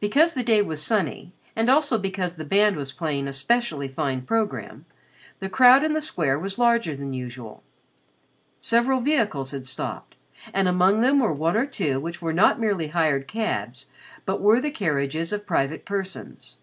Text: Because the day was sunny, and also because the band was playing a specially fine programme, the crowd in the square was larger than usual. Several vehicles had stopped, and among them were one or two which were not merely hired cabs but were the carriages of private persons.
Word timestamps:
Because 0.00 0.34
the 0.34 0.42
day 0.42 0.62
was 0.62 0.82
sunny, 0.82 1.32
and 1.54 1.70
also 1.70 1.96
because 1.96 2.34
the 2.34 2.44
band 2.44 2.74
was 2.74 2.90
playing 2.92 3.28
a 3.28 3.32
specially 3.32 3.86
fine 3.86 4.22
programme, 4.22 4.84
the 5.38 5.48
crowd 5.48 5.84
in 5.84 5.92
the 5.92 6.00
square 6.00 6.36
was 6.36 6.58
larger 6.58 6.96
than 6.96 7.12
usual. 7.12 7.62
Several 8.60 9.00
vehicles 9.00 9.52
had 9.52 9.64
stopped, 9.64 10.16
and 10.52 10.66
among 10.66 11.02
them 11.02 11.20
were 11.20 11.32
one 11.32 11.56
or 11.56 11.66
two 11.66 12.00
which 12.00 12.20
were 12.20 12.32
not 12.32 12.58
merely 12.58 12.88
hired 12.88 13.28
cabs 13.28 13.86
but 14.26 14.40
were 14.40 14.60
the 14.60 14.72
carriages 14.72 15.32
of 15.32 15.46
private 15.46 15.84
persons. 15.84 16.56